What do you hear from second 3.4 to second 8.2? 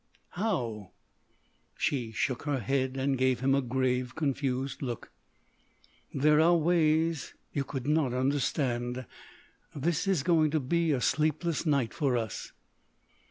him a grave, confused look. "There are ways. You could not